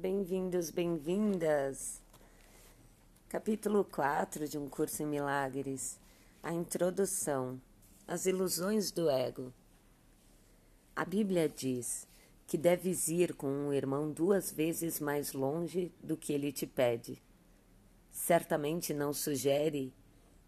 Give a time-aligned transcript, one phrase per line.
[0.00, 2.00] Bem-vindos, bem-vindas.
[3.28, 5.98] Capítulo 4 de Um Curso em Milagres.
[6.40, 7.60] A introdução.
[8.06, 9.52] As ilusões do ego.
[10.94, 12.06] A Bíblia diz
[12.46, 17.20] que deves ir com um irmão duas vezes mais longe do que ele te pede.
[18.12, 19.92] Certamente não sugere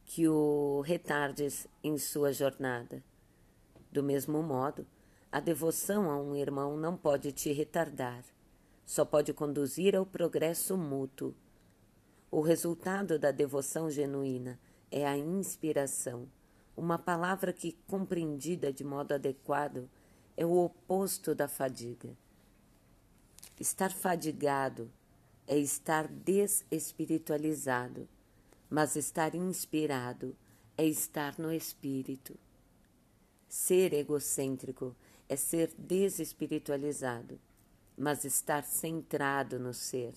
[0.07, 3.03] que o retardes em sua jornada.
[3.91, 4.87] Do mesmo modo,
[5.33, 8.23] a devoção a um irmão não pode te retardar
[8.91, 11.33] só pode conduzir ao progresso mútuo.
[12.29, 14.59] O resultado da devoção genuína
[14.91, 16.29] é a inspiração,
[16.77, 19.89] uma palavra que, compreendida de modo adequado,
[20.37, 22.11] é o oposto da fadiga.
[23.61, 24.91] Estar fadigado
[25.47, 28.09] é estar desespiritualizado,
[28.69, 30.37] mas estar inspirado
[30.77, 32.37] é estar no espírito.
[33.49, 34.97] Ser egocêntrico
[35.29, 37.39] é ser desespiritualizado
[38.01, 40.15] mas estar centrado no ser,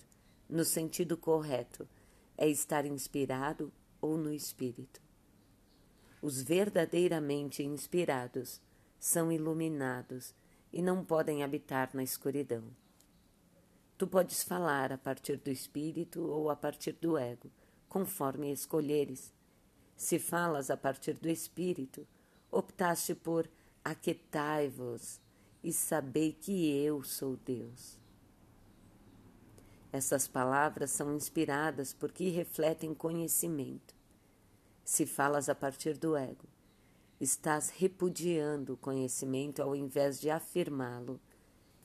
[0.48, 1.86] no sentido correto,
[2.34, 5.02] é estar inspirado ou no espírito.
[6.22, 8.58] Os verdadeiramente inspirados
[8.98, 10.34] são iluminados
[10.72, 12.64] e não podem habitar na escuridão.
[13.98, 17.50] Tu podes falar a partir do espírito ou a partir do ego,
[17.86, 19.30] conforme escolheres.
[19.94, 22.08] Se falas a partir do espírito,
[22.50, 23.46] optaste por
[23.84, 25.20] aquetai-vos
[25.64, 27.98] e sabei que eu sou Deus.
[29.90, 33.94] Essas palavras são inspiradas porque refletem conhecimento.
[34.84, 36.44] Se falas a partir do ego,
[37.18, 41.18] estás repudiando o conhecimento ao invés de afirmá-lo,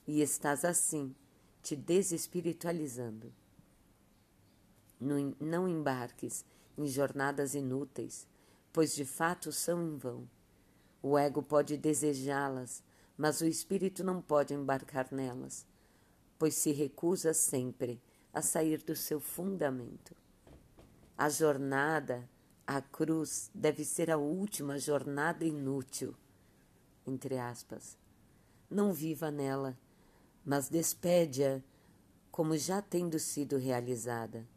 [0.05, 1.15] e estás assim
[1.61, 3.31] te desespiritualizando.
[4.99, 6.43] Não embarques
[6.77, 8.27] em jornadas inúteis,
[8.73, 10.27] pois de fato são em vão.
[11.01, 12.83] O ego pode desejá-las
[13.19, 15.67] mas o espírito não pode embarcar nelas,
[16.37, 18.01] pois se recusa sempre
[18.33, 20.15] a sair do seu fundamento.
[21.17, 22.29] A jornada
[22.65, 26.15] à cruz deve ser a última jornada inútil,
[27.05, 27.97] entre aspas.
[28.69, 29.77] Não viva nela,
[30.45, 31.61] mas despede-a
[32.31, 34.47] como já tendo sido realizada.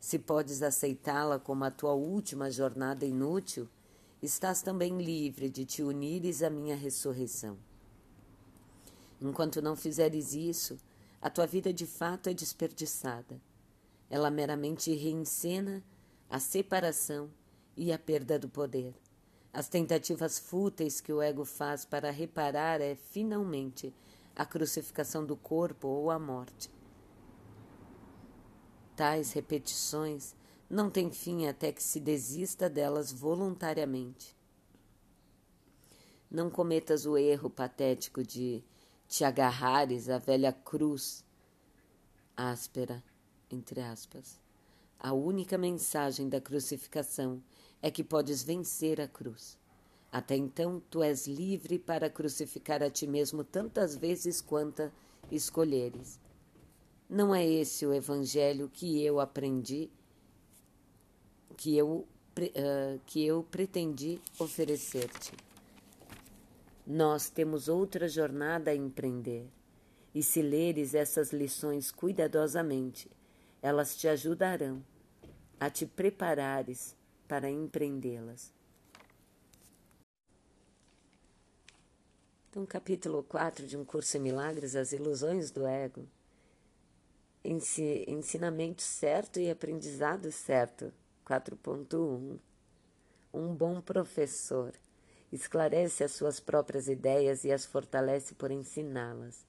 [0.00, 3.68] Se podes aceitá-la como a tua última jornada inútil,
[4.20, 7.56] estás também livre de te unires à minha ressurreição.
[9.20, 10.76] Enquanto não fizeres isso,
[11.20, 13.40] a tua vida de fato é desperdiçada.
[14.10, 15.82] Ela meramente reencena
[16.28, 17.30] a separação
[17.76, 18.94] e a perda do poder.
[19.52, 23.92] As tentativas fúteis que o ego faz para reparar é, finalmente,
[24.34, 26.70] a crucificação do corpo ou a morte.
[28.94, 30.34] Tais repetições
[30.68, 34.36] não têm fim até que se desista delas voluntariamente.
[36.30, 38.62] Não cometas o erro patético de
[39.08, 41.24] te agarrares à velha cruz
[42.36, 43.02] áspera,
[43.50, 44.38] entre aspas.
[44.98, 47.42] A única mensagem da crucificação
[47.80, 49.58] é que podes vencer a cruz.
[50.10, 54.92] Até então, tu és livre para crucificar a ti mesmo tantas vezes quanta
[55.30, 56.18] escolheres.
[57.08, 59.90] Não é esse o evangelho que eu aprendi,
[61.56, 62.06] que eu,
[62.38, 65.32] uh, que eu pretendi oferecer-te.
[66.86, 69.50] Nós temos outra jornada a empreender.
[70.14, 73.10] E se leres essas lições cuidadosamente,
[73.60, 74.84] elas te ajudarão
[75.58, 76.94] a te preparares
[77.26, 78.54] para empreendê-las.
[82.48, 86.06] Então, capítulo 4 de Um Curso em Milagres, As Ilusões do Ego.
[87.44, 90.92] Ensinamento certo e aprendizado certo.
[91.26, 92.38] 4.1
[93.34, 94.72] Um bom professor
[95.32, 99.44] esclarece as suas próprias ideias e as fortalece por ensiná-las.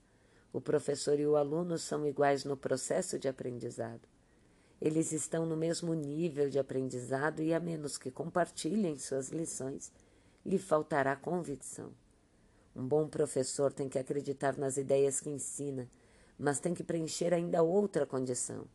[0.52, 4.08] O professor e o aluno são iguais no processo de aprendizado.
[4.80, 9.92] Eles estão no mesmo nível de aprendizado e, a menos que compartilhem suas lições,
[10.46, 11.92] lhe faltará convicção.
[12.74, 15.88] Um bom professor tem que acreditar nas ideias que ensina,
[16.38, 18.66] mas tem que preencher ainda outra condição: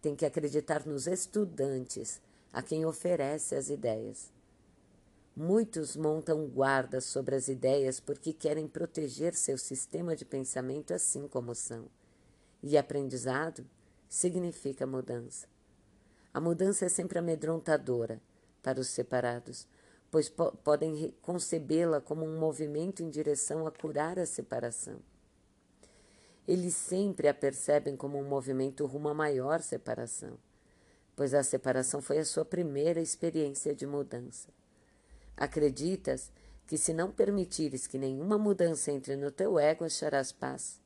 [0.00, 2.20] tem que acreditar nos estudantes
[2.52, 4.32] a quem oferece as ideias.
[5.36, 11.54] Muitos montam guarda sobre as ideias porque querem proteger seu sistema de pensamento assim como
[11.54, 11.86] são.
[12.62, 13.64] E aprendizado
[14.08, 15.46] significa mudança.
[16.34, 18.20] A mudança é sempre amedrontadora
[18.62, 19.66] para os separados,
[20.10, 24.98] pois po podem concebê-la como um movimento em direção a curar a separação.
[26.46, 30.36] Eles sempre a percebem como um movimento rumo à maior separação,
[31.14, 34.48] pois a separação foi a sua primeira experiência de mudança.
[35.40, 36.30] Acreditas
[36.66, 40.78] que se não permitires que nenhuma mudança entre no teu ego, acharás paz.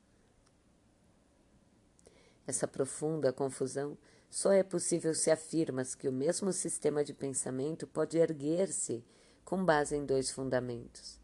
[2.47, 3.99] Essa profunda confusão
[4.31, 9.05] só é possível se afirmas que o mesmo sistema de pensamento pode erguer-se
[9.45, 11.19] com base em dois fundamentos.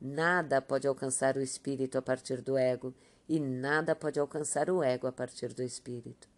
[0.00, 2.94] Nada pode alcançar o espírito a partir do ego
[3.28, 6.28] e nada pode alcançar o ego a partir do espírito.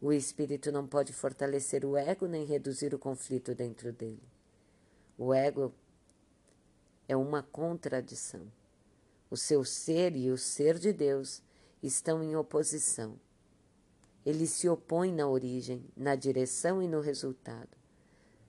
[0.00, 4.32] O espírito não pode fortalecer o ego nem reduzir o conflito dentro dele.
[5.24, 5.72] O ego
[7.06, 8.42] é uma contradição.
[9.30, 11.40] O seu ser e o ser de Deus
[11.80, 13.14] estão em oposição.
[14.26, 17.68] Eles se opõem na origem, na direção e no resultado.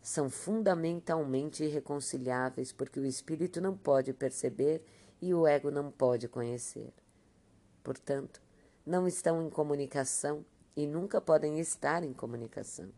[0.01, 4.83] São fundamentalmente irreconciliáveis porque o espírito não pode perceber
[5.21, 6.91] e o ego não pode conhecer.
[7.83, 8.41] Portanto,
[8.83, 10.43] não estão em comunicação
[10.75, 12.89] e nunca podem estar em comunicação.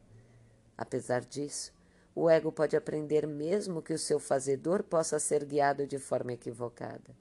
[0.77, 1.75] Apesar disso,
[2.15, 7.13] o ego pode aprender mesmo que o seu fazedor possa ser guiado de forma equivocada.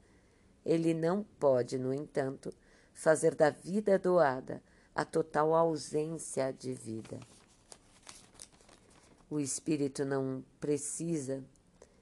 [0.65, 2.53] Ele não pode, no entanto,
[2.93, 4.63] fazer da vida doada
[4.95, 7.19] a total ausência de vida.
[9.29, 11.43] O espírito não precisa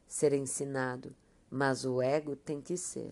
[0.07, 1.15] ser ensinado,
[1.49, 3.11] mas o ego tem que ser.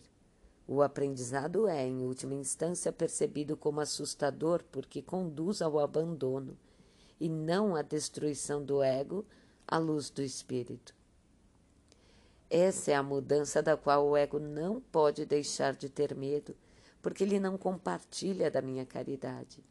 [0.67, 6.55] O aprendizado é, em última instância, percebido como assustador porque conduz ao abandono
[7.19, 9.25] e não à destruição do ego
[9.71, 10.93] à luz do espírito.
[12.49, 16.53] Essa é a mudança da qual o ego não pode deixar de ter medo,
[17.01, 19.63] porque ele não compartilha da minha caridade.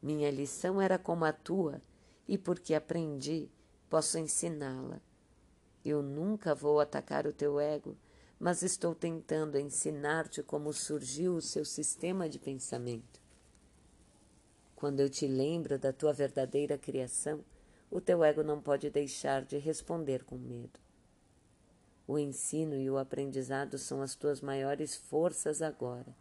[0.00, 1.82] Minha lição era como a tua,
[2.28, 3.50] e porque aprendi,
[3.90, 5.00] posso ensiná-la.
[5.84, 7.96] Eu nunca vou atacar o teu ego,
[8.38, 13.20] mas estou tentando ensinar-te como surgiu o seu sistema de pensamento.
[14.76, 17.44] Quando eu te lembro da tua verdadeira criação,
[17.92, 20.80] o teu ego não pode deixar de responder com medo.
[22.08, 26.16] O ensino e o aprendizado são as tuas maiores forças agora,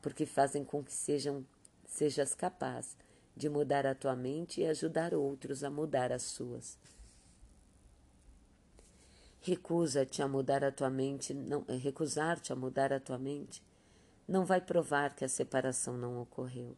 [0.00, 1.46] porque fazem com que sejam,
[1.84, 2.96] sejas capaz
[3.36, 6.78] de mudar a tua mente e ajudar outros a mudar as suas.
[9.42, 13.62] Recusa-te a mudar a tua mente, não, eh, recusar-te a mudar a tua mente,
[14.26, 16.74] não vai provar que a separação não ocorreu.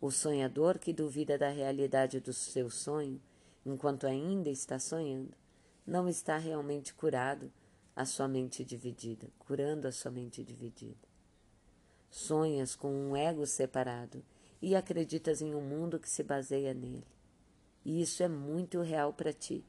[0.00, 3.20] O sonhador que duvida da realidade do seu sonho,
[3.64, 5.34] enquanto ainda está sonhando,
[5.86, 7.50] não está realmente curado
[7.96, 11.08] a sua mente dividida, curando a sua mente dividida.
[12.10, 14.24] Sonhas com um ego separado
[14.60, 17.06] e acreditas em um mundo que se baseia nele.
[17.84, 19.64] E isso é muito real para ti.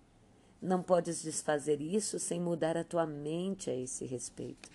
[0.62, 4.70] Não podes desfazer isso sem mudar a tua mente a esse respeito.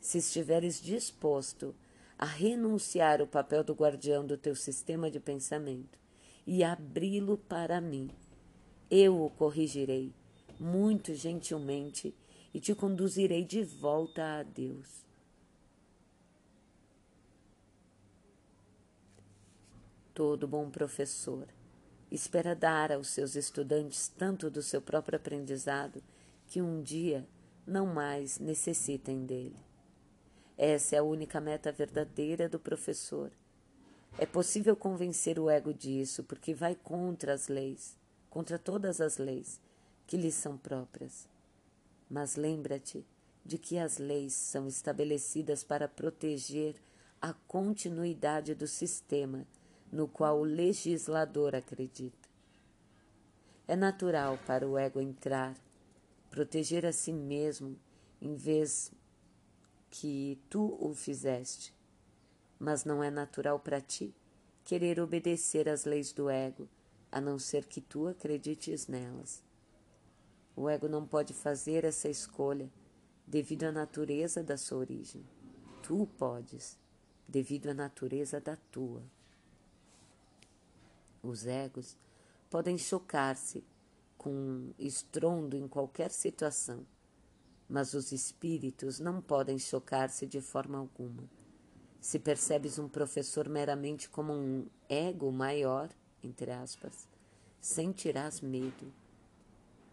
[0.00, 1.74] Se estiveres disposto
[2.18, 6.01] a renunciar o papel do guardião do teu sistema de pensamento
[6.46, 8.10] e abri-lo para mim,
[8.90, 10.12] eu o corrigirei
[10.58, 12.14] muito gentilmente
[12.52, 15.06] e te conduzirei de volta a Deus.
[20.14, 21.48] Todo bom professor
[22.10, 26.02] espera dar aos seus estudantes tanto do seu próprio aprendizado
[26.46, 27.26] que um dia
[27.66, 29.56] não mais necessitem dele.
[30.58, 33.32] Essa é a única meta verdadeira do professor.
[34.18, 37.96] É possível convencer o ego disso porque vai contra as leis,
[38.28, 39.60] contra todas as leis
[40.06, 41.26] que lhe são próprias.
[42.10, 43.04] Mas lembra-te
[43.44, 46.76] de que as leis são estabelecidas para proteger
[47.20, 49.46] a continuidade do sistema
[49.90, 52.28] no qual o legislador acredita.
[53.66, 55.56] É natural para o ego entrar,
[56.30, 57.78] proteger a si mesmo,
[58.20, 58.92] em vez
[59.90, 61.72] que tu o fizeste.
[62.64, 64.14] Mas não é natural para ti
[64.62, 66.68] querer obedecer às leis do ego,
[67.10, 69.42] a não ser que tu acredites nelas.
[70.54, 72.70] O ego não pode fazer essa escolha
[73.26, 75.26] devido à natureza da sua origem.
[75.82, 76.78] Tu podes,
[77.26, 79.02] devido à natureza da tua.
[81.20, 81.96] Os egos
[82.48, 83.64] podem chocar-se
[84.16, 86.86] com estrondo em qualquer situação,
[87.68, 91.28] mas os espíritos não podem chocar-se de forma alguma.
[92.02, 95.88] Se percebes um professor meramente como um ego maior,
[96.20, 97.06] entre aspas,
[97.60, 98.92] sentirás medo,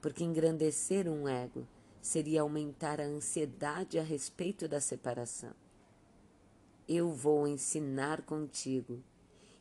[0.02, 1.68] porque engrandecer um ego
[2.02, 5.54] seria aumentar a ansiedade a respeito da separação.
[6.88, 9.04] Eu vou ensinar contigo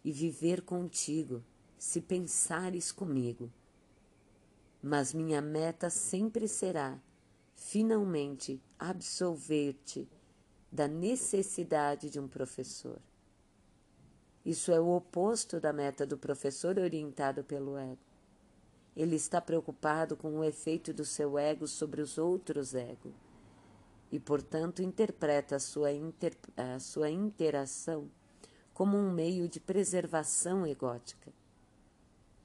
[0.03, 1.45] e viver contigo
[1.79, 3.53] se pensares comigo.
[4.83, 6.99] Mas minha meta sempre será,
[7.55, 10.09] finalmente, absolver-te
[10.71, 12.99] da necessidade de um professor.
[14.45, 17.99] Isso é o oposto da meta do professor orientado pelo ego.
[18.97, 23.13] Ele está preocupado com o efeito do seu ego sobre os outros egos
[24.11, 28.11] e, portanto, interpreta a sua, inter, a sua interação
[28.73, 31.33] como um meio de preservação egótica.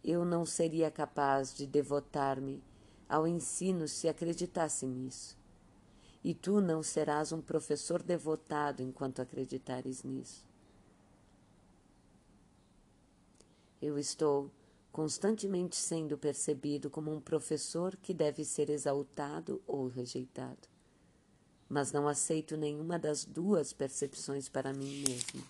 [0.04, 2.62] Eu não seria capaz de devotar-me
[3.08, 5.38] ao ensino se acreditasse nisso.
[6.24, 10.46] E tu não serás um professor devotado enquanto acreditares nisso.
[13.82, 14.50] Eu estou
[14.94, 20.70] constantemente sendo percebido como um professor que deve ser exaltado ou rejeitado.
[21.68, 25.44] Mas não aceito nenhuma das duas percepções para mim mesmo.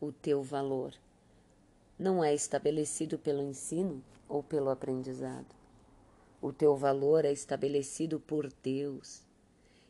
[0.00, 0.94] O teu valor
[1.98, 5.53] não é estabelecido pelo ensino ou pelo aprendizado.
[6.44, 9.22] O teu valor é estabelecido por Deus.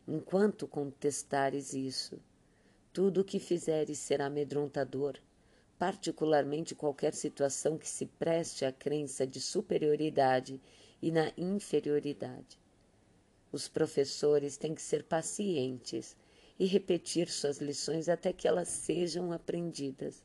[0.07, 2.17] Enquanto contestares isso,
[2.93, 5.19] tudo o que fizeres será amedrontador
[5.77, 10.61] particularmente qualquer situação que se preste à crença de superioridade
[11.01, 12.57] e na inferioridade.
[13.51, 16.15] Os professores têm que ser pacientes
[16.57, 20.23] e repetir suas lições até que elas sejam aprendidas.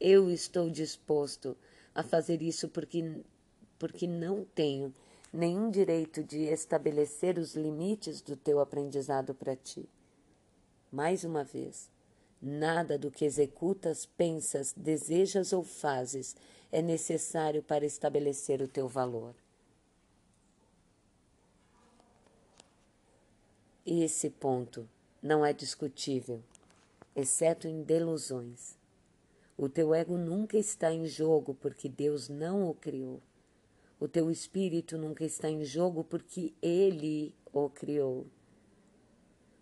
[0.00, 1.56] Eu estou disposto
[1.92, 3.20] a fazer isso porque,
[3.78, 4.94] porque não tenho
[5.32, 9.88] nenhum direito de estabelecer os limites do teu aprendizado para ti.
[10.90, 11.90] Mais uma vez,
[12.44, 16.34] Nada do que executas, pensas, desejas ou fazes
[16.72, 19.32] é necessário para estabelecer o teu valor.
[23.86, 24.88] Esse ponto
[25.22, 26.42] não é discutível,
[27.14, 28.76] exceto em delusões.
[29.56, 33.22] O teu ego nunca está em jogo porque Deus não o criou.
[34.02, 38.26] O teu espírito nunca está em jogo porque Ele o criou.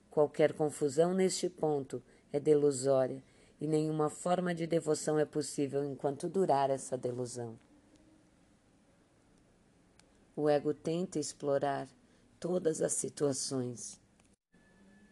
[0.09, 3.23] Qualquer confusão neste ponto é delusória
[3.61, 7.61] e nenhuma forma de devoção é possível enquanto durar essa delusão.
[10.35, 11.87] O ego tenta explorar
[12.41, 14.01] todas as situações,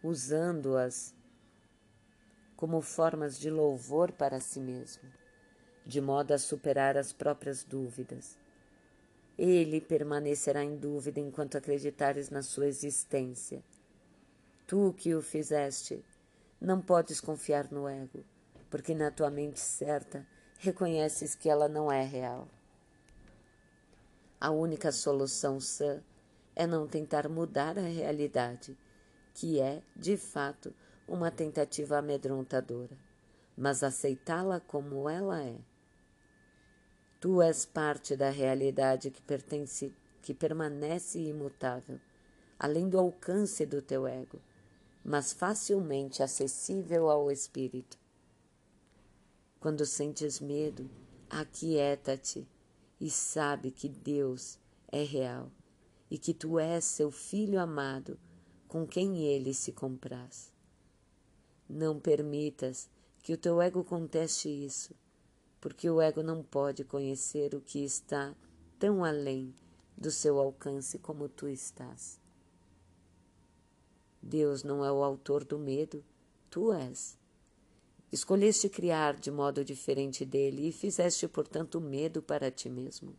[0.01, 1.13] usando-as
[2.55, 5.07] como formas de louvor para si mesmo,
[5.85, 8.35] de modo a superar as próprias dúvidas.
[9.41, 13.63] Ele permanecerá em dúvida enquanto acreditares na sua existência.
[14.67, 16.03] Tu que o fizeste,
[16.59, 18.21] não podes confiar no ego,
[18.69, 20.27] porque na tua mente certa
[20.57, 22.49] reconheces que ela não é real.
[24.41, 26.03] A única solução sã
[26.53, 28.77] é não tentar mudar a realidade,
[29.33, 30.75] que é, de fato,
[31.07, 32.97] uma tentativa amedrontadora,
[33.55, 35.55] mas aceitá-la como ela é.
[37.19, 41.99] Tu és parte da realidade que pertence, que permanece imutável,
[42.57, 44.41] além do alcance do teu ego
[45.03, 47.97] mas facilmente acessível ao espírito.
[49.59, 50.89] Quando sentes medo,
[51.29, 52.47] aquieta-te
[52.99, 54.59] e sabe que Deus
[54.91, 55.51] é real
[56.09, 58.19] e que tu és seu filho amado
[58.67, 60.53] com quem ele se compraz.
[61.67, 62.89] Não permitas
[63.21, 64.93] que o teu ego conteste isso,
[65.59, 68.35] porque o ego não pode conhecer o que está
[68.77, 69.53] tão além
[69.97, 72.19] do seu alcance como tu estás.
[74.21, 76.03] Deus não é o autor do medo,
[76.49, 77.17] tu és.
[78.11, 83.15] Escolheste criar de modo diferente dele e fizeste, portanto, medo para ti mesmo.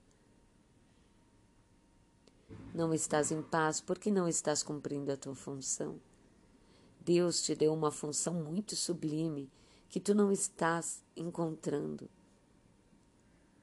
[2.74, 6.00] Não estás em paz porque não estás cumprindo a tua função.
[7.00, 9.50] Deus te deu uma função muito sublime
[9.88, 12.08] que tu não estás encontrando.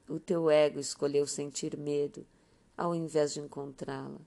[0.08, 2.26] O teu ego escolheu sentir medo
[2.76, 4.20] ao invés de encontrá-la.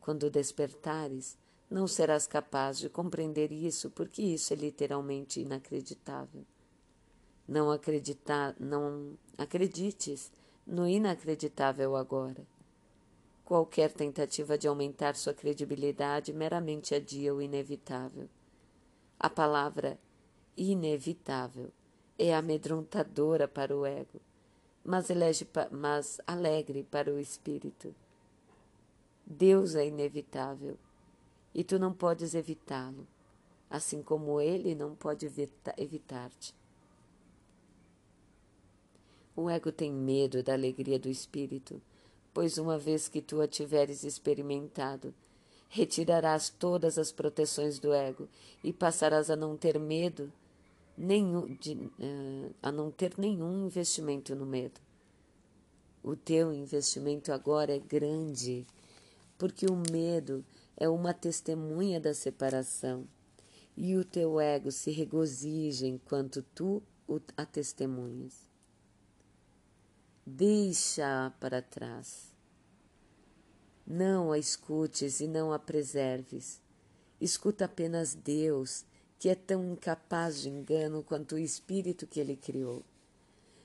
[0.00, 1.36] Quando despertares,
[1.68, 6.44] não serás capaz de compreender isso, porque isso é literalmente inacreditável.
[7.46, 10.30] Não acreditar, não acredites
[10.66, 12.46] no inacreditável agora.
[13.44, 18.28] Qualquer tentativa de aumentar sua credibilidade meramente adia o inevitável.
[19.18, 19.98] A palavra
[20.56, 21.72] inevitável
[22.18, 24.20] é amedrontadora para o ego,
[24.88, 27.94] mas, elege, mas alegre para o espírito.
[29.26, 30.78] Deus é inevitável
[31.54, 33.06] e tu não podes evitá-lo,
[33.68, 35.26] assim como ele não pode
[35.76, 36.54] evitar-te.
[39.36, 41.82] O ego tem medo da alegria do espírito,
[42.32, 45.12] pois uma vez que tu a tiveres experimentado,
[45.68, 48.26] retirarás todas as proteções do ego
[48.64, 50.32] e passarás a não ter medo
[50.98, 54.80] nenhum, de, uh, a não ter nenhum investimento no medo.
[56.02, 58.66] O teu investimento agora é grande,
[59.36, 60.44] porque o medo
[60.76, 63.06] é uma testemunha da separação,
[63.76, 66.82] e o teu ego se regozija enquanto tu
[67.36, 68.48] a testemunhas.
[70.26, 72.34] Deixa-a para trás.
[73.86, 76.60] Não a escutes e não a preserves.
[77.18, 78.84] Escuta apenas Deus,
[79.18, 82.84] que é tão incapaz de engano quanto o espírito que ele criou.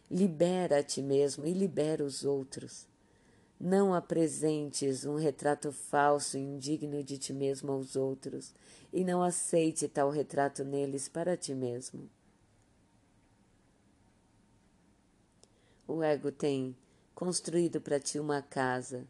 [0.10, 2.88] Libera a ti mesmo e libera os outros.
[3.60, 8.54] Não apresentes um retrato falso e indigno de ti mesmo aos outros,
[8.92, 12.10] e não aceite tal retrato neles para ti mesmo.
[15.88, 16.76] O ego tem
[17.14, 19.08] construído para ti uma casa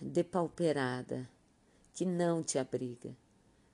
[0.00, 1.28] depauperada
[1.98, 3.10] que não te abriga,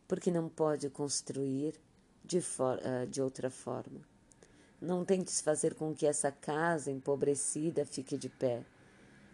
[0.08, 1.78] porque não pode construir
[2.24, 4.00] de, for, uh, de outra forma.
[4.80, 8.64] Não tentes fazer com que essa casa empobrecida fique de pé.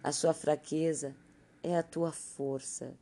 [0.03, 1.15] A sua fraqueza
[1.63, 2.93] é a tua força.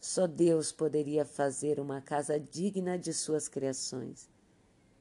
[0.00, 4.30] Só Deus poderia fazer uma casa digna de suas criações,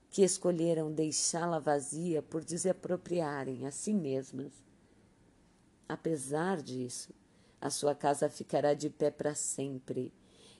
[0.09, 4.51] que escolheram deixá-la vazia por desapropriarem a si mesmas.
[5.87, 7.13] Apesar disso,
[7.65, 10.13] a sua casa ficará de pé para sempre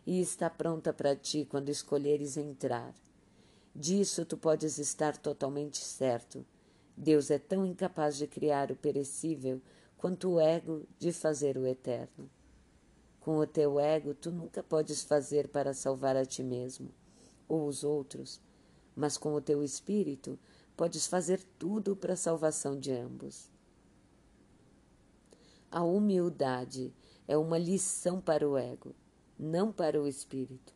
[0.07, 2.95] e está pronta para ti quando escolheres entrar.
[3.75, 6.43] Disso tu podes estar totalmente certo.
[6.97, 9.61] Deus é tão incapaz de criar o perecível
[9.95, 12.27] quanto o ego de fazer o eterno.
[13.19, 16.89] Com o teu ego, tu nunca podes fazer para salvar a ti mesmo
[17.47, 18.41] ou os outros,
[18.95, 20.39] mas com o teu espírito
[20.75, 23.53] podes fazer tudo para a salvação de ambos.
[25.75, 26.93] A humildade
[27.27, 28.95] é uma lição para o ego,
[29.37, 30.73] não para o espírito.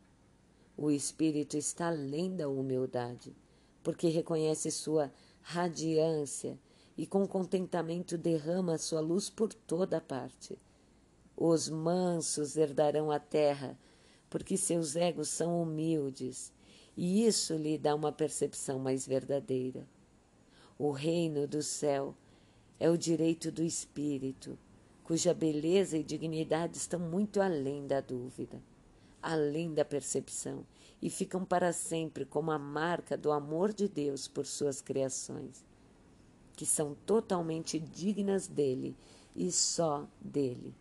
[0.75, 3.33] O espírito está além da humildade,
[3.81, 5.09] porque reconhece sua
[5.41, 6.59] radiância
[6.97, 10.59] e com contentamento derrama sua luz por toda parte.
[11.33, 13.79] Os mansos herdarão a terra,
[14.29, 16.51] porque seus egos são humildes,
[16.97, 19.87] e isso lhe dá uma percepção mais verdadeira.
[20.77, 22.13] O reino do céu
[22.77, 24.59] é o direito do espírito
[25.09, 28.61] cuja beleza e dignidade estão muito além da dúvida,
[29.19, 30.63] além da percepção,
[31.01, 35.65] e ficam para sempre como a marca do amor de Deus por suas criações,
[36.55, 38.95] que são totalmente dignas dele
[39.35, 40.75] e só dele.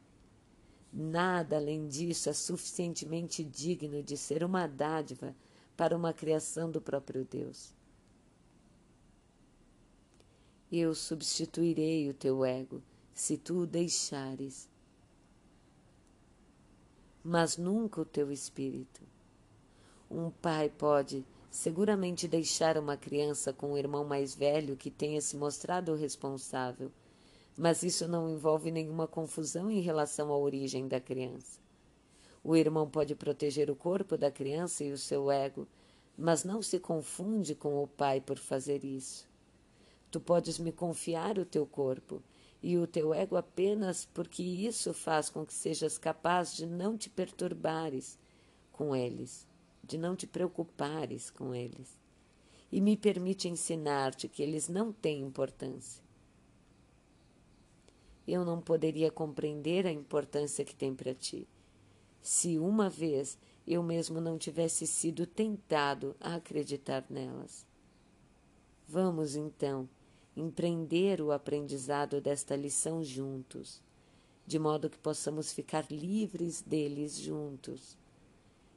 [0.92, 5.34] Nada além disso é suficientemente digno de ser uma dádiva
[5.74, 7.72] para uma criação do próprio Deus.
[10.70, 12.82] Eu substituirei o teu ego
[13.18, 14.68] se tu o deixares,
[17.24, 19.02] mas nunca o teu espírito.
[20.09, 25.37] Um pai pode seguramente deixar uma criança com um irmão mais velho que tenha se
[25.37, 26.92] mostrado responsável,
[27.57, 31.59] mas isso não envolve nenhuma confusão em relação à origem da criança.
[32.44, 35.66] O irmão pode proteger o corpo da criança e o seu ego,
[36.16, 39.28] mas não se confunde com o pai por fazer isso.
[40.09, 42.22] Tu podes me confiar o teu corpo
[42.62, 47.08] e o teu ego apenas porque isso faz com que sejas capaz de não te
[47.08, 48.18] perturbares
[48.72, 49.46] com eles,
[49.82, 51.98] de não te preocupares com eles.
[52.70, 56.02] E me permite ensinar-te que eles não têm importância.
[58.26, 61.48] Eu não poderia compreender a importância que tem para ti,
[62.20, 67.66] se uma vez eu mesmo não tivesse sido tentado a acreditar nelas.
[68.86, 69.88] Vamos então
[70.40, 73.83] empreender o aprendizado desta lição juntos,
[74.46, 77.96] de modo que possamos ficar livres deles juntos.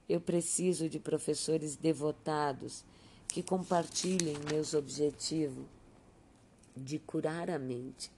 [0.10, 2.84] Eu preciso de professores devotados
[3.28, 5.65] que compartilhem meus objetivos
[6.76, 8.12] de curar a mente.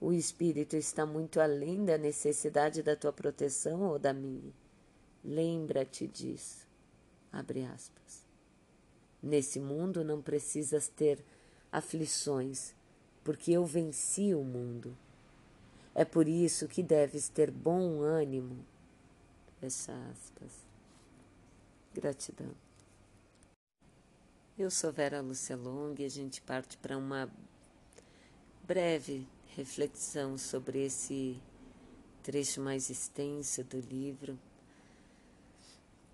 [0.00, 4.52] O espírito está muito além da necessidade da tua proteção ou da minha.
[5.24, 6.66] Lembra-te disso.
[7.32, 8.24] Abre aspas.
[9.22, 11.24] Nesse mundo não precisas ter
[11.72, 12.74] aflições,
[13.24, 14.96] porque eu venci o mundo.
[15.94, 18.64] É por isso que deves ter bom ânimo.
[19.58, 20.52] Fecha aspas.
[21.94, 22.54] Gratidão.
[24.58, 27.30] Eu sou Vera Lúcia Long e a gente parte para uma
[28.64, 31.40] breve reflexão sobre esse
[32.22, 34.38] trecho mais extenso do livro,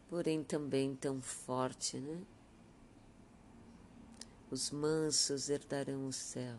[0.09, 2.23] porém também tão forte, né?
[4.51, 6.57] Os mansos herdarão o céu.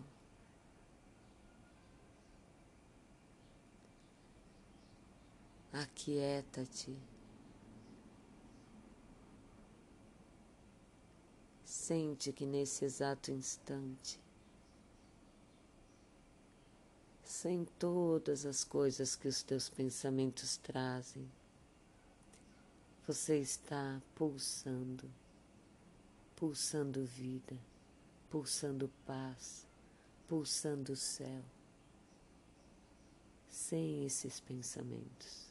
[5.74, 6.96] Aquieta-te.
[11.66, 14.20] Sente que nesse exato instante,
[17.24, 21.28] sem todas as coisas que os teus pensamentos trazem,
[23.08, 25.10] você está pulsando,
[26.36, 27.58] pulsando vida
[28.30, 29.68] pulsando paz,
[30.28, 31.44] pulsando céu,
[33.48, 35.50] sem esses pensamentos.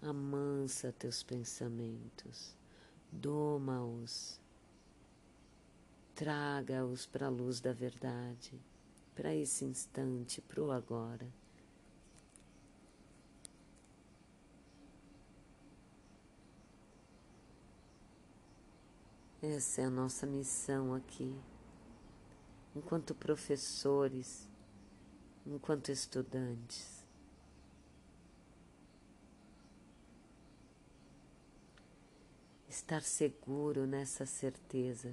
[0.00, 2.56] Amansa teus pensamentos,
[3.10, 4.40] doma-os,
[6.14, 8.60] traga-os para a luz da verdade,
[9.14, 11.41] para esse instante, para o agora.
[19.42, 21.36] Essa é a nossa missão aqui,
[22.76, 24.48] enquanto professores,
[25.44, 27.04] enquanto estudantes.
[32.68, 35.12] Estar seguro nessa certeza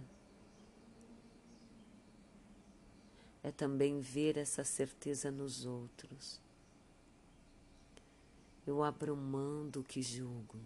[3.41, 6.39] é também ver essa certeza nos outros.
[8.67, 10.59] Eu abro mão do que julgo,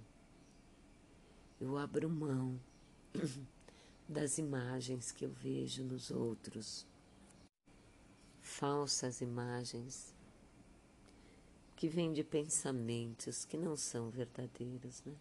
[1.61, 2.59] eu abro mão
[4.07, 6.85] das imagens que eu vejo nos outros,
[8.41, 10.13] falsas imagens
[11.75, 15.13] que vêm de pensamentos que não são verdadeiros, né?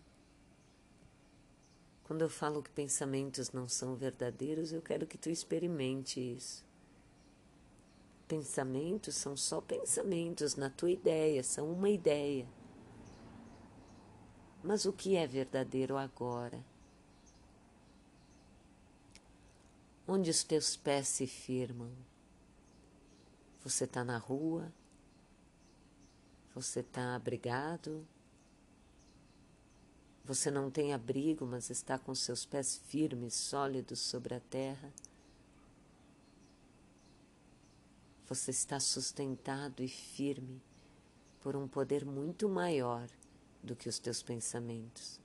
[2.04, 6.64] Quando eu falo que pensamentos não são verdadeiros, eu quero que tu experimente isso.
[8.28, 12.46] Pensamentos são só pensamentos na tua ideia, são uma ideia.
[14.62, 16.64] Mas o que é verdadeiro agora?
[20.06, 21.90] Onde os teus pés se firmam.
[23.64, 24.72] Você está na rua,
[26.54, 28.06] você está abrigado,
[30.24, 34.92] você não tem abrigo, mas está com seus pés firmes, sólidos sobre a terra.
[38.28, 40.60] Você está sustentado e firme
[41.40, 43.08] por um poder muito maior
[43.62, 45.21] do que os teus pensamentos.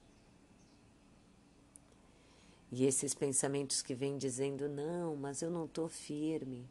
[2.71, 6.67] E esses pensamentos que vêm dizendo: não, mas eu não estou firme.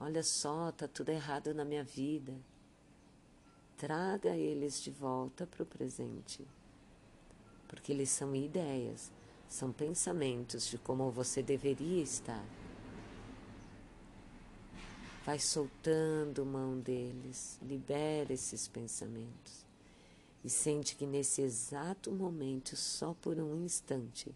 [0.00, 2.32] Olha só, está tudo errado na minha vida.
[3.76, 6.46] Traga eles de volta para o presente.
[7.66, 9.10] Porque eles são ideias,
[9.48, 12.44] são pensamentos de como você deveria estar.
[15.24, 19.66] Vai soltando mão deles, libera esses pensamentos.
[20.44, 24.34] E sente que nesse exato momento, só por um instante,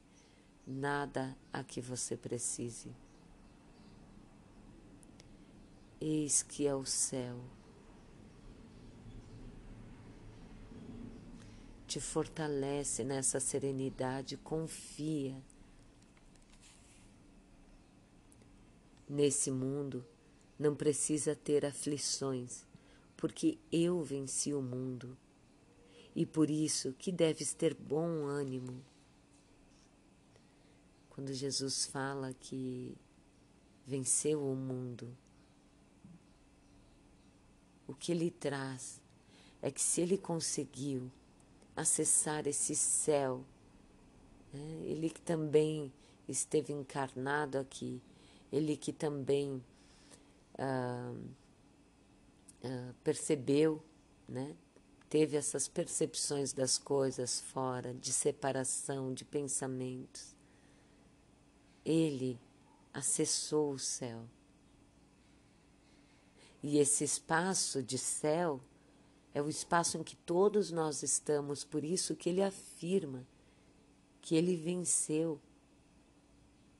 [0.66, 2.94] nada a que você precise.
[6.00, 7.38] Eis que é o céu.
[11.86, 15.36] Te fortalece nessa serenidade, confia.
[19.08, 20.04] Nesse mundo
[20.58, 22.64] não precisa ter aflições,
[23.16, 25.16] porque eu venci o mundo.
[26.16, 28.82] E por isso que deves ter bom ânimo
[31.14, 32.96] quando Jesus fala que
[33.86, 35.14] venceu o mundo,
[37.86, 38.98] o que ele traz
[39.60, 41.12] é que se ele conseguiu
[41.76, 43.44] acessar esse céu,
[44.54, 45.92] né, ele que também
[46.26, 48.00] esteve encarnado aqui,
[48.50, 49.62] ele que também
[50.58, 51.14] ah,
[52.64, 53.84] ah, percebeu,
[54.26, 54.56] né,
[55.10, 60.40] teve essas percepções das coisas fora, de separação, de pensamentos
[61.84, 62.38] ele
[62.92, 64.24] acessou o céu.
[66.62, 68.60] E esse espaço de céu
[69.34, 73.26] é o espaço em que todos nós estamos, por isso que ele afirma
[74.22, 75.40] que ele venceu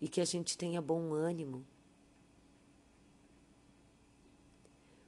[0.01, 1.67] e que a gente tenha bom ânimo.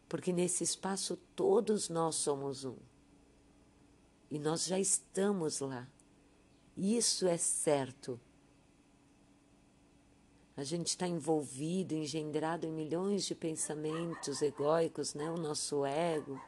[0.09, 2.77] Porque nesse espaço todos nós somos um.
[4.31, 5.89] E nós já estamos lá.
[6.77, 8.21] Isso é certo.
[10.57, 15.29] A gente está envolvido, engendrado em milhões de pensamentos egóicos, né?
[15.29, 16.41] O nosso ego,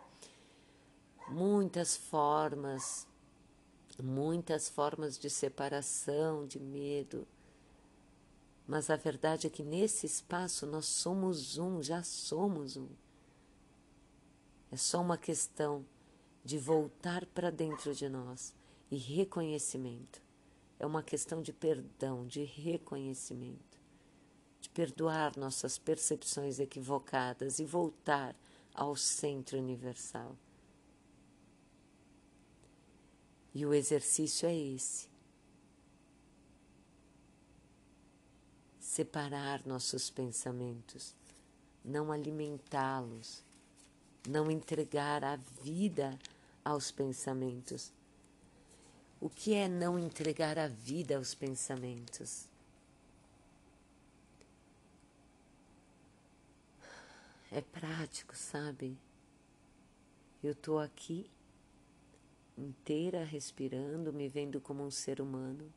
[1.28, 3.04] muitas formas,
[4.00, 7.26] muitas formas de separação, de medo.
[8.64, 12.88] Mas a verdade é que nesse espaço nós somos um, já somos um.
[14.70, 15.84] É só uma questão
[16.44, 18.54] de voltar para dentro de nós
[18.88, 20.22] e reconhecimento.
[20.78, 23.75] É uma questão de perdão, de reconhecimento
[24.76, 28.36] perdoar nossas percepções equivocadas e voltar
[28.74, 30.36] ao centro universal.
[33.54, 35.08] E o exercício é esse.
[38.78, 41.14] Separar nossos pensamentos,
[41.82, 43.42] não alimentá-los,
[44.28, 46.18] não entregar a vida
[46.62, 47.90] aos pensamentos.
[49.22, 52.46] O que é não entregar a vida aos pensamentos?
[57.50, 58.96] É prático, sabe?
[60.42, 61.30] Eu estou aqui
[62.56, 65.72] inteira respirando, me vendo como um ser humano.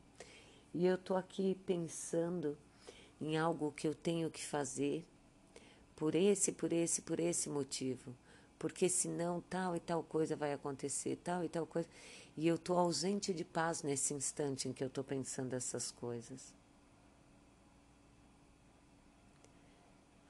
[0.72, 2.56] E eu tô aqui pensando
[3.20, 5.04] em algo que eu tenho que fazer
[5.96, 8.14] por esse, por esse, por esse motivo.
[8.58, 11.88] Porque senão tal e tal coisa vai acontecer, tal e tal coisa.
[12.36, 16.54] E eu tô ausente de paz nesse instante em que eu tô pensando essas coisas.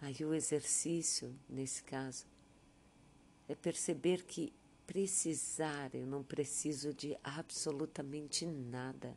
[0.00, 2.26] Aí o exercício, nesse caso,
[3.48, 4.52] é perceber que
[4.86, 9.16] precisar, eu não preciso de absolutamente nada.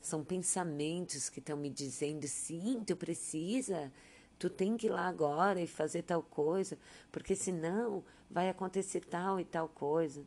[0.00, 3.92] São pensamentos que estão me dizendo, sim, tu precisa,
[4.38, 6.76] tu tem que ir lá agora e fazer tal coisa,
[7.10, 10.24] porque senão vai acontecer tal e tal coisa.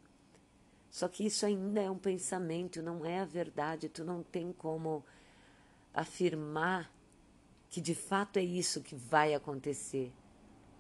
[0.90, 5.04] Só que isso ainda é um pensamento, não é a verdade, tu não tem como
[5.94, 6.90] afirmar
[7.76, 10.10] que de fato é isso que vai acontecer.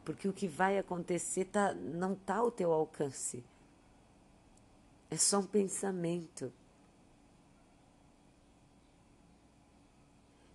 [0.05, 3.43] Porque o que vai acontecer tá, não está ao teu alcance.
[5.11, 6.53] É só um pensamento.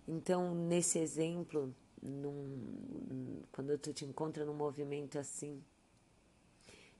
[0.07, 5.63] Então, nesse exemplo, num, quando tu te encontra num movimento assim,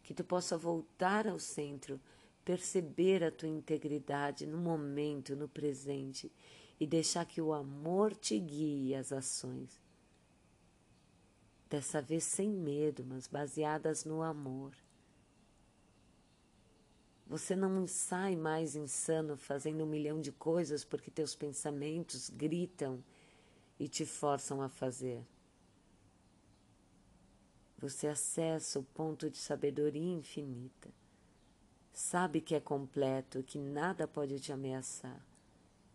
[0.03, 1.99] que tu possa voltar ao centro,
[2.45, 6.31] perceber a tua integridade no momento, no presente
[6.81, 9.79] e deixar que o amor te guie as ações.
[11.69, 14.73] Dessa vez sem medo, mas baseadas no amor.
[17.27, 23.03] Você não sai mais insano fazendo um milhão de coisas porque teus pensamentos gritam
[23.79, 25.23] e te forçam a fazer.
[27.77, 30.89] Você acessa o ponto de sabedoria infinita.
[31.93, 35.30] Sabe que é completo, que nada pode te ameaçar.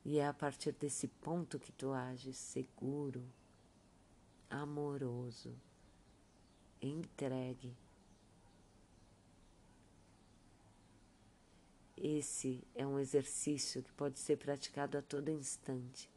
[0.08, 3.24] E é a partir desse ponto que tu ages seguro,
[4.48, 5.52] amoroso,
[6.80, 7.76] entregue.
[11.96, 16.08] Esse é um exercício que pode ser praticado a todo instante.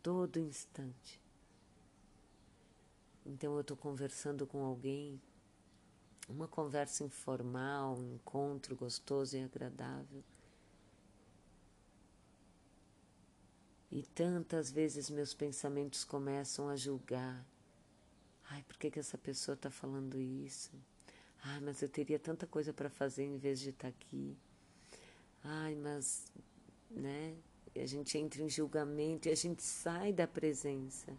[0.00, 1.20] Todo instante.
[3.26, 5.20] Então eu estou conversando com alguém,
[6.28, 10.22] uma conversa informal, um encontro gostoso e agradável.
[13.90, 17.44] E tantas vezes meus pensamentos começam a julgar.
[18.50, 20.70] Ai, por que, que essa pessoa está falando isso?
[21.42, 24.36] Ai, mas eu teria tanta coisa para fazer em vez de estar tá aqui.
[25.42, 26.30] Ai, mas,
[26.90, 27.34] né?
[27.74, 31.16] E a gente entra em julgamento e a gente sai da presença.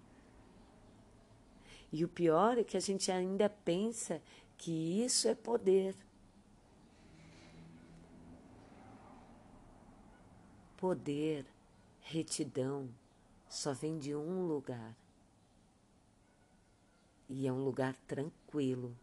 [1.91, 4.21] E o pior é que a gente ainda pensa
[4.57, 5.95] que isso é poder.
[10.77, 11.45] Poder
[12.01, 12.89] Retidão
[13.47, 14.95] só vem de um lugar.
[17.27, 18.95] E é um lugar tranquilo,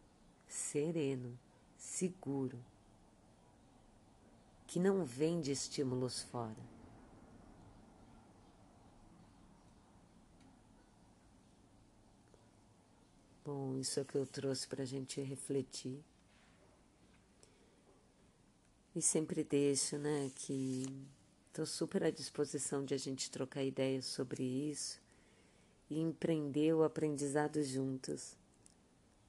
[0.48, 1.38] sereno,
[1.76, 2.58] seguro,
[4.66, 6.76] que não vem de estímulos fora.
[13.44, 16.02] Bom, isso é o que eu trouxe para a gente refletir.
[18.92, 20.84] E sempre deixo, né, que
[21.56, 25.00] Estou super à disposição de a gente trocar ideias sobre isso
[25.88, 28.36] e empreender o aprendizado juntos.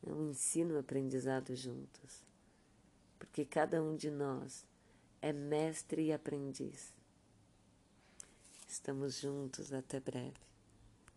[0.05, 2.25] É um ensino aprendizado juntos.
[3.17, 4.65] Porque cada um de nós
[5.21, 6.93] é mestre e aprendiz.
[8.67, 10.46] Estamos juntos até breve.